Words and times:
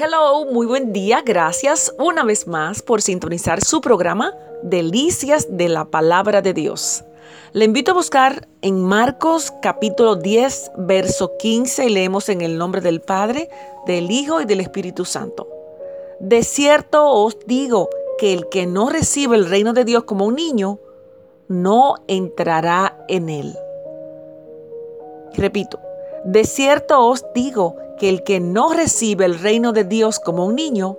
Hello, 0.00 0.44
muy 0.44 0.64
buen 0.68 0.92
día. 0.92 1.22
Gracias 1.26 1.92
una 1.98 2.22
vez 2.22 2.46
más 2.46 2.82
por 2.82 3.02
sintonizar 3.02 3.60
su 3.60 3.80
programa 3.80 4.32
Delicias 4.62 5.48
de 5.50 5.68
la 5.68 5.86
Palabra 5.86 6.40
de 6.40 6.54
Dios. 6.54 7.02
Le 7.52 7.64
invito 7.64 7.90
a 7.90 7.94
buscar 7.94 8.46
en 8.62 8.80
Marcos 8.80 9.52
capítulo 9.60 10.14
10, 10.14 10.70
verso 10.76 11.32
15 11.36 11.86
y 11.86 11.88
leemos 11.88 12.28
en 12.28 12.42
el 12.42 12.58
nombre 12.58 12.80
del 12.80 13.00
Padre, 13.00 13.48
del 13.86 14.12
Hijo 14.12 14.40
y 14.40 14.44
del 14.44 14.60
Espíritu 14.60 15.04
Santo. 15.04 15.48
De 16.20 16.44
cierto 16.44 17.10
os 17.10 17.36
digo 17.46 17.88
que 18.18 18.32
el 18.32 18.48
que 18.48 18.66
no 18.66 18.90
recibe 18.90 19.34
el 19.34 19.50
reino 19.50 19.72
de 19.72 19.84
Dios 19.84 20.04
como 20.04 20.26
un 20.26 20.36
niño, 20.36 20.78
no 21.48 21.96
entrará 22.06 23.04
en 23.08 23.28
él. 23.28 23.52
Repito, 25.34 25.80
de 26.24 26.44
cierto 26.44 27.04
os 27.04 27.24
digo 27.34 27.74
que 27.98 28.08
el 28.08 28.22
que 28.22 28.40
no 28.40 28.72
recibe 28.72 29.24
el 29.24 29.38
reino 29.38 29.72
de 29.72 29.84
Dios 29.84 30.18
como 30.18 30.46
un 30.46 30.54
niño, 30.54 30.96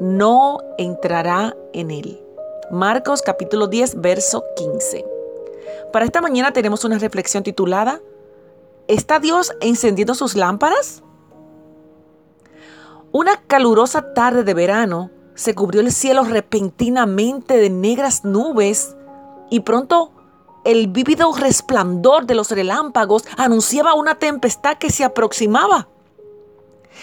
no 0.00 0.58
entrará 0.78 1.56
en 1.72 1.90
él. 1.90 2.22
Marcos 2.70 3.22
capítulo 3.22 3.66
10, 3.66 4.00
verso 4.00 4.44
15. 4.56 5.04
Para 5.92 6.04
esta 6.04 6.20
mañana 6.20 6.52
tenemos 6.52 6.84
una 6.84 6.98
reflexión 6.98 7.42
titulada 7.42 8.00
¿Está 8.88 9.18
Dios 9.18 9.52
encendiendo 9.60 10.14
sus 10.14 10.36
lámparas? 10.36 11.02
Una 13.10 13.42
calurosa 13.46 14.14
tarde 14.14 14.44
de 14.44 14.54
verano 14.54 15.10
se 15.34 15.54
cubrió 15.54 15.80
el 15.80 15.92
cielo 15.92 16.22
repentinamente 16.22 17.56
de 17.56 17.70
negras 17.70 18.24
nubes 18.24 18.96
y 19.50 19.60
pronto 19.60 20.12
el 20.64 20.88
vívido 20.88 21.32
resplandor 21.32 22.26
de 22.26 22.34
los 22.34 22.50
relámpagos 22.50 23.24
anunciaba 23.36 23.94
una 23.94 24.16
tempestad 24.16 24.78
que 24.78 24.90
se 24.90 25.04
aproximaba. 25.04 25.88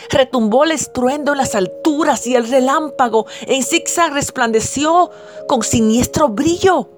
Retumbó 0.09 0.63
el 0.63 0.71
estruendo 0.71 1.31
en 1.31 1.37
las 1.37 1.55
alturas 1.55 2.25
y 2.27 2.35
el 2.35 2.49
relámpago 2.49 3.25
en 3.41 3.63
zigzag 3.63 4.13
resplandeció 4.13 5.11
con 5.47 5.63
siniestro 5.63 6.29
brillo. 6.29 6.89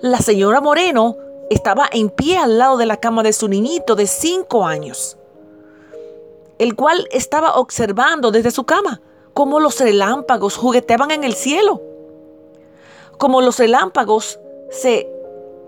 La 0.00 0.18
señora 0.18 0.60
Moreno 0.60 1.16
estaba 1.50 1.88
en 1.90 2.10
pie 2.10 2.38
al 2.38 2.58
lado 2.58 2.76
de 2.76 2.86
la 2.86 2.98
cama 2.98 3.22
de 3.22 3.32
su 3.32 3.48
niñito 3.48 3.96
de 3.96 4.06
cinco 4.06 4.64
años, 4.64 5.16
el 6.58 6.76
cual 6.76 7.08
estaba 7.10 7.56
observando 7.56 8.30
desde 8.30 8.50
su 8.50 8.64
cama 8.64 9.00
cómo 9.34 9.60
los 9.60 9.80
relámpagos 9.80 10.56
jugueteaban 10.56 11.10
en 11.10 11.24
el 11.24 11.34
cielo. 11.34 11.82
Como 13.18 13.40
los 13.40 13.58
relámpagos 13.58 14.38
se 14.70 15.08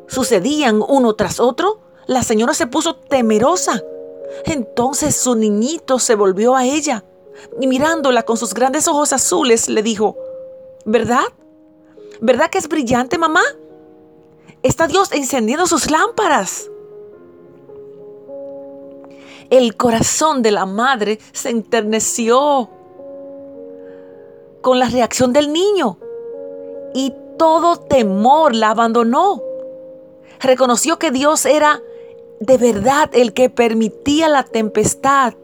sucedían 0.07 0.83
uno 0.87 1.15
tras 1.15 1.41
otro, 1.41 1.81
la 2.07 2.23
señora 2.23 2.55
se 2.55 2.67
puso 2.67 2.97
temerosa 2.97 3.83
entonces 4.45 5.17
su 5.17 5.35
niñito 5.35 5.99
se 5.99 6.15
volvió 6.15 6.55
a 6.55 6.65
ella 6.65 7.05
y 7.61 7.67
mirándola 7.67 8.23
con 8.23 8.37
sus 8.37 8.55
grandes 8.55 8.89
ojos 8.89 9.13
azules 9.13 9.69
le 9.69 9.83
dijo, 9.83 10.17
¿verdad? 10.85 11.25
¿Verdad 12.21 12.51
que 12.51 12.59
es 12.59 12.69
brillante, 12.69 13.19
mamá? 13.19 13.43
Está 14.63 14.87
Dios 14.87 15.11
encendiendo 15.13 15.67
sus 15.67 15.91
lámparas. 15.91 16.71
El 19.49 19.77
corazón 19.77 20.43
de 20.43 20.51
la 20.53 20.67
madre 20.67 21.19
se 21.33 21.51
enterneció 21.51 22.71
con 24.61 24.79
la 24.79 24.89
reacción 24.89 25.33
del 25.33 25.53
niño 25.53 25.99
y 26.95 27.15
todo 27.39 27.77
temor 27.77 28.55
la 28.55 28.71
abandonó. 28.71 29.43
Reconoció 30.41 30.99
que 30.99 31.11
Dios 31.11 31.47
era 31.47 31.83
de 32.41 32.57
verdad 32.57 33.11
el 33.13 33.35
que 33.35 33.51
permitía 33.51 34.29
la 34.29 34.43
tempestad 34.43 35.35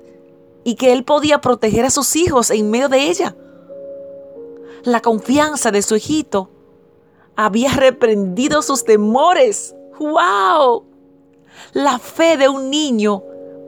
y 0.64 0.74
que 0.74 0.92
él 0.92 1.04
podía 1.04 1.40
proteger 1.40 1.84
a 1.84 1.90
sus 1.90 2.16
hijos 2.16 2.50
en 2.50 2.70
medio 2.70 2.88
de 2.88 3.08
ella. 3.08 3.36
La 4.82 5.00
confianza 5.00 5.70
de 5.70 5.82
su 5.82 5.96
hijito 5.96 6.50
había 7.36 7.70
reprendido 7.74 8.62
sus 8.62 8.84
temores. 8.84 9.76
¡Wow! 9.98 10.84
La 11.72 11.98
fe 11.98 12.36
de 12.36 12.48
un 12.48 12.70
niño 12.70 13.22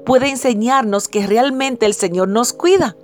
puede 0.07 0.31
enseñarnos 0.31 1.07
que 1.07 1.27
realmente 1.27 1.87
el 1.87 1.95
Señor 1.95 2.29
nos 2.29 2.55
cuida. 2.55 2.97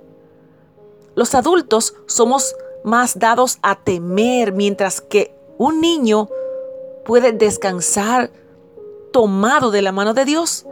Los 1.13 1.35
adultos 1.35 1.93
somos 2.07 2.55
más 2.83 3.19
dados 3.19 3.59
a 3.61 3.75
temer, 3.75 4.53
mientras 4.53 5.01
que 5.01 5.35
un 5.57 5.81
niño 5.81 6.29
puede 7.05 7.31
descansar 7.31 8.31
tomado 9.15 9.71
de 9.71 9.81
la 9.81 9.93
mano 9.93 10.13
de 10.13 10.25
Dios. 10.25 10.65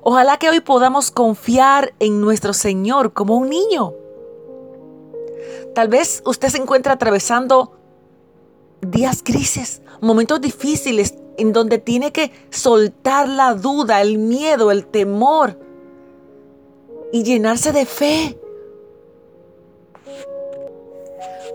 Ojalá 0.00 0.38
que 0.38 0.48
hoy 0.48 0.60
podamos 0.60 1.10
confiar 1.10 1.92
en 1.98 2.22
nuestro 2.22 2.54
Señor 2.54 3.12
como 3.12 3.36
un 3.36 3.50
niño. 3.50 3.92
Tal 5.74 5.88
vez 5.88 6.22
usted 6.24 6.48
se 6.48 6.56
encuentra 6.56 6.94
atravesando 6.94 7.76
días 8.80 9.22
grises, 9.22 9.82
momentos 10.00 10.40
difíciles 10.40 11.16
en 11.36 11.52
donde 11.52 11.76
tiene 11.76 12.12
que 12.12 12.32
soltar 12.48 13.28
la 13.28 13.52
duda, 13.52 14.00
el 14.00 14.16
miedo, 14.16 14.70
el 14.70 14.86
temor 14.86 15.60
y 17.12 17.24
llenarse 17.24 17.72
de 17.72 17.84
fe. 17.84 18.40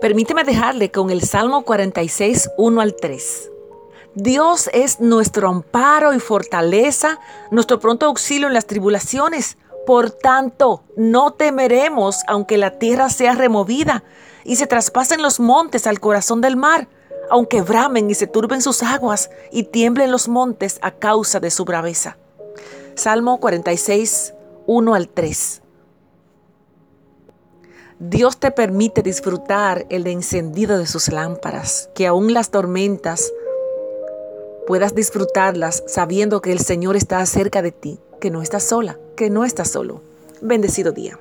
Permíteme 0.00 0.44
dejarle 0.44 0.92
con 0.92 1.10
el 1.10 1.22
Salmo 1.22 1.64
46, 1.64 2.48
1 2.56 2.80
al 2.80 2.94
3. 2.94 3.50
Dios 4.14 4.70
es 4.72 5.00
nuestro 5.00 5.48
amparo 5.48 6.14
y 6.14 6.20
fortaleza, 6.20 7.18
nuestro 7.50 7.80
pronto 7.80 8.06
auxilio 8.06 8.46
en 8.46 8.54
las 8.54 8.66
tribulaciones. 8.66 9.58
Por 9.86 10.12
tanto, 10.12 10.84
no 10.96 11.32
temeremos 11.32 12.22
aunque 12.28 12.56
la 12.56 12.78
tierra 12.78 13.10
sea 13.10 13.34
removida 13.34 14.04
y 14.44 14.54
se 14.54 14.68
traspasen 14.68 15.20
los 15.20 15.40
montes 15.40 15.88
al 15.88 15.98
corazón 15.98 16.40
del 16.40 16.56
mar, 16.56 16.86
aunque 17.28 17.62
bramen 17.62 18.08
y 18.08 18.14
se 18.14 18.28
turben 18.28 18.62
sus 18.62 18.84
aguas 18.84 19.30
y 19.50 19.64
tiemblen 19.64 20.12
los 20.12 20.28
montes 20.28 20.78
a 20.80 20.92
causa 20.92 21.40
de 21.40 21.50
su 21.50 21.64
braveza. 21.64 22.16
Salmo 22.94 23.40
46, 23.40 24.32
1 24.66 24.94
al 24.94 25.08
3. 25.08 25.62
Dios 27.98 28.38
te 28.38 28.52
permite 28.52 29.02
disfrutar 29.02 29.86
el 29.88 30.06
encendido 30.06 30.78
de 30.78 30.86
sus 30.86 31.08
lámparas, 31.08 31.90
que 31.94 32.06
aún 32.06 32.32
las 32.32 32.50
tormentas 32.50 33.32
puedas 34.66 34.94
disfrutarlas 34.94 35.82
sabiendo 35.86 36.40
que 36.40 36.52
el 36.52 36.60
Señor 36.60 36.96
está 36.96 37.24
cerca 37.26 37.62
de 37.62 37.72
ti, 37.72 37.98
que 38.20 38.30
no 38.30 38.42
estás 38.42 38.64
sola, 38.64 38.98
que 39.16 39.30
no 39.30 39.44
estás 39.44 39.70
solo. 39.70 40.02
Bendecido 40.40 40.92
día. 40.92 41.18